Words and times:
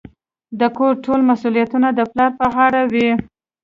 د 0.59 0.61
کور 0.77 0.93
ټول 1.05 1.19
مسوليتونه 1.31 1.87
د 1.93 1.99
پلار 2.11 2.31
په 2.39 2.45
غاړه 2.53 2.81
وي. 2.93 3.09